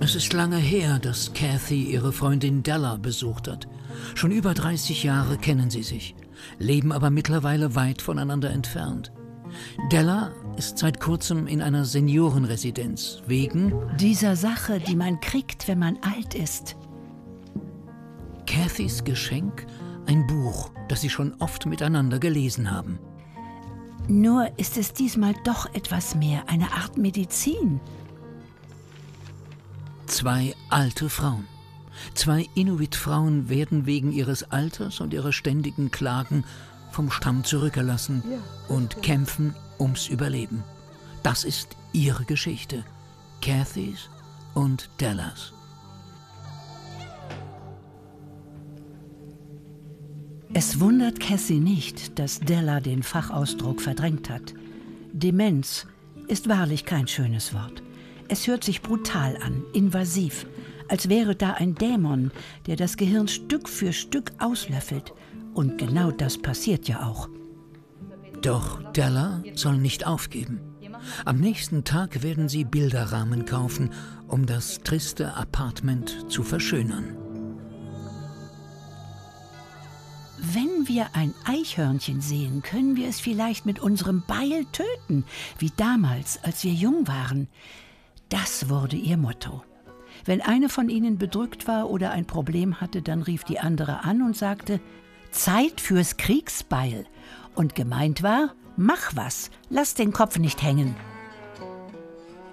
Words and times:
Es 0.00 0.14
ist 0.14 0.32
lange 0.32 0.58
her, 0.58 1.00
dass 1.00 1.32
Kathy 1.32 1.84
ihre 1.84 2.12
Freundin 2.12 2.62
Della 2.62 2.96
besucht 2.96 3.48
hat. 3.48 3.66
Schon 4.14 4.30
über 4.30 4.54
30 4.54 5.02
Jahre 5.02 5.38
kennen 5.38 5.70
sie 5.70 5.82
sich, 5.82 6.14
leben 6.58 6.92
aber 6.92 7.10
mittlerweile 7.10 7.74
weit 7.74 8.00
voneinander 8.00 8.50
entfernt. 8.50 9.12
Della 9.90 10.30
ist 10.56 10.78
seit 10.78 11.00
kurzem 11.00 11.46
in 11.46 11.60
einer 11.60 11.84
Seniorenresidenz 11.84 13.22
wegen 13.26 13.72
dieser 13.98 14.36
Sache, 14.36 14.78
die 14.78 14.94
man 14.94 15.20
kriegt, 15.20 15.66
wenn 15.66 15.80
man 15.80 15.98
alt 16.02 16.34
ist. 16.34 16.76
Cathys 18.46 19.02
Geschenk 19.02 19.66
ein 20.06 20.26
Buch, 20.26 20.70
das 20.88 21.00
sie 21.00 21.10
schon 21.10 21.34
oft 21.40 21.66
miteinander 21.66 22.18
gelesen 22.18 22.70
haben. 22.70 22.98
Nur 24.08 24.58
ist 24.58 24.78
es 24.78 24.94
diesmal 24.94 25.34
doch 25.44 25.66
etwas 25.74 26.14
mehr, 26.14 26.44
eine 26.46 26.72
Art 26.72 26.96
Medizin. 26.96 27.80
Zwei 30.18 30.52
alte 30.68 31.08
Frauen. 31.10 31.46
Zwei 32.12 32.48
Inuit-Frauen 32.56 33.48
werden 33.48 33.86
wegen 33.86 34.10
ihres 34.10 34.50
Alters 34.50 35.00
und 35.00 35.14
ihrer 35.14 35.32
ständigen 35.32 35.92
Klagen 35.92 36.42
vom 36.90 37.12
Stamm 37.12 37.44
zurückgelassen 37.44 38.24
und 38.66 39.00
kämpfen 39.00 39.54
ums 39.78 40.08
Überleben. 40.08 40.64
Das 41.22 41.44
ist 41.44 41.76
ihre 41.92 42.24
Geschichte. 42.24 42.84
Cathys 43.42 44.10
und 44.54 44.90
Dellas. 45.00 45.52
Es 50.52 50.80
wundert 50.80 51.20
Cassie 51.20 51.60
nicht, 51.60 52.18
dass 52.18 52.40
Della 52.40 52.80
den 52.80 53.04
Fachausdruck 53.04 53.80
verdrängt 53.80 54.28
hat. 54.30 54.52
Demenz 55.12 55.86
ist 56.26 56.48
wahrlich 56.48 56.84
kein 56.84 57.06
schönes 57.06 57.54
Wort. 57.54 57.84
Es 58.30 58.46
hört 58.46 58.62
sich 58.62 58.82
brutal 58.82 59.38
an, 59.42 59.64
invasiv, 59.72 60.46
als 60.88 61.08
wäre 61.08 61.34
da 61.34 61.52
ein 61.52 61.74
Dämon, 61.74 62.30
der 62.66 62.76
das 62.76 62.96
Gehirn 62.98 63.26
Stück 63.26 63.68
für 63.68 63.92
Stück 63.92 64.32
auslöffelt. 64.38 65.14
Und 65.54 65.78
genau 65.78 66.10
das 66.10 66.36
passiert 66.36 66.88
ja 66.88 67.06
auch. 67.06 67.28
Doch 68.42 68.82
Della 68.92 69.42
soll 69.54 69.78
nicht 69.78 70.06
aufgeben. 70.06 70.60
Am 71.24 71.38
nächsten 71.38 71.84
Tag 71.84 72.22
werden 72.22 72.48
sie 72.48 72.64
Bilderrahmen 72.64 73.46
kaufen, 73.46 73.90
um 74.26 74.44
das 74.44 74.80
triste 74.80 75.34
Apartment 75.34 76.30
zu 76.30 76.42
verschönern. 76.42 77.16
Wenn 80.40 80.86
wir 80.86 81.08
ein 81.14 81.34
Eichhörnchen 81.44 82.20
sehen, 82.20 82.62
können 82.62 82.94
wir 82.94 83.08
es 83.08 83.18
vielleicht 83.18 83.66
mit 83.66 83.80
unserem 83.80 84.22
Beil 84.26 84.66
töten, 84.66 85.24
wie 85.58 85.72
damals, 85.76 86.38
als 86.44 86.62
wir 86.62 86.72
jung 86.72 87.08
waren. 87.08 87.48
Das 88.28 88.68
wurde 88.68 88.96
ihr 88.96 89.16
Motto. 89.16 89.62
Wenn 90.24 90.40
eine 90.40 90.68
von 90.68 90.88
ihnen 90.88 91.18
bedrückt 91.18 91.66
war 91.68 91.88
oder 91.88 92.10
ein 92.10 92.26
Problem 92.26 92.80
hatte, 92.80 93.02
dann 93.02 93.22
rief 93.22 93.44
die 93.44 93.60
andere 93.60 94.04
an 94.04 94.22
und 94.22 94.36
sagte 94.36 94.80
Zeit 95.30 95.80
fürs 95.80 96.16
Kriegsbeil. 96.16 97.06
Und 97.54 97.74
gemeint 97.74 98.22
war, 98.22 98.54
mach 98.76 99.16
was, 99.16 99.50
lass 99.70 99.94
den 99.94 100.12
Kopf 100.12 100.38
nicht 100.38 100.62
hängen. 100.62 100.94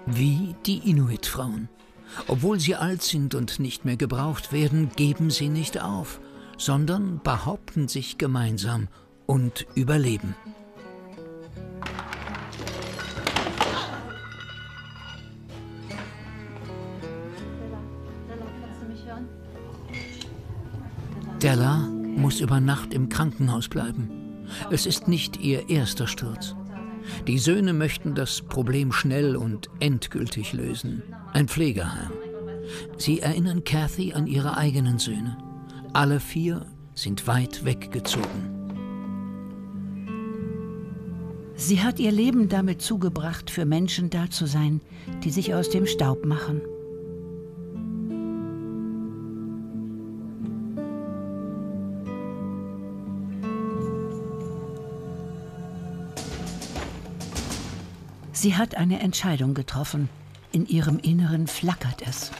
Wie 0.06 0.54
die 0.66 0.90
Inuit-Frauen. 0.90 1.68
Obwohl 2.28 2.60
sie 2.60 2.76
alt 2.76 3.02
sind 3.02 3.34
und 3.34 3.58
nicht 3.58 3.84
mehr 3.84 3.96
gebraucht 3.96 4.52
werden, 4.52 4.90
geben 4.96 5.30
sie 5.30 5.48
nicht 5.48 5.82
auf 5.82 6.20
sondern 6.56 7.20
behaupten 7.22 7.88
sich 7.88 8.18
gemeinsam 8.18 8.88
und 9.26 9.66
überleben. 9.74 10.34
Della 21.46 21.76
muss 22.16 22.40
über 22.40 22.58
Nacht 22.58 22.92
im 22.92 23.08
Krankenhaus 23.08 23.68
bleiben. 23.68 24.10
Es 24.72 24.84
ist 24.84 25.06
nicht 25.06 25.36
ihr 25.36 25.70
erster 25.70 26.08
Sturz. 26.08 26.56
Die 27.28 27.38
Söhne 27.38 27.72
möchten 27.72 28.16
das 28.16 28.42
Problem 28.42 28.90
schnell 28.90 29.36
und 29.36 29.70
endgültig 29.78 30.54
lösen. 30.54 31.04
Ein 31.32 31.46
Pflegeheim. 31.46 32.10
Sie 32.98 33.20
erinnern 33.20 33.62
Kathy 33.62 34.12
an 34.12 34.26
ihre 34.26 34.56
eigenen 34.56 34.98
Söhne. 34.98 35.38
Alle 35.92 36.18
vier 36.18 36.66
sind 36.94 37.28
weit 37.28 37.64
weggezogen. 37.64 38.26
Sie 41.54 41.80
hat 41.80 42.00
ihr 42.00 42.10
Leben 42.10 42.48
damit 42.48 42.82
zugebracht, 42.82 43.52
für 43.52 43.66
Menschen 43.66 44.10
da 44.10 44.28
zu 44.28 44.46
sein, 44.46 44.80
die 45.22 45.30
sich 45.30 45.54
aus 45.54 45.70
dem 45.70 45.86
Staub 45.86 46.26
machen. 46.26 46.60
Sie 58.36 58.54
hat 58.54 58.74
eine 58.74 59.00
Entscheidung 59.00 59.54
getroffen. 59.54 60.10
In 60.52 60.66
ihrem 60.66 60.98
Inneren 60.98 61.46
flackert 61.46 62.02
es. 62.06 62.30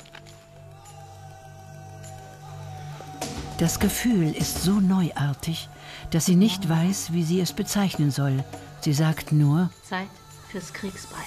Das 3.57 3.81
Gefühl 3.81 4.31
ist 4.37 4.62
so 4.62 4.73
neuartig, 4.73 5.71
dass 6.11 6.27
sie 6.27 6.37
nicht 6.37 6.69
weiß, 6.69 7.15
wie 7.15 7.23
sie 7.23 7.41
es 7.41 7.55
bezeichnen 7.55 8.11
soll. 8.11 8.45
Sie 8.83 8.93
sagt 8.93 9.33
nur 9.33 9.71
Zeit 9.89 10.11
fürs 10.51 10.75
Kriegsbeil. 10.75 11.25